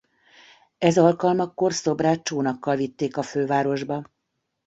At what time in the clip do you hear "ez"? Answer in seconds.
0.77-0.97